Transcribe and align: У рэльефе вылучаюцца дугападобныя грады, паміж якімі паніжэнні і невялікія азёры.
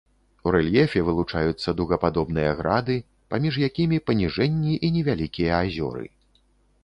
У 0.45 0.51
рэльефе 0.53 1.01
вылучаюцца 1.07 1.73
дугападобныя 1.81 2.53
грады, 2.61 2.95
паміж 3.33 3.53
якімі 3.69 3.97
паніжэнні 4.07 4.73
і 4.87 4.89
невялікія 4.95 5.51
азёры. 5.67 6.05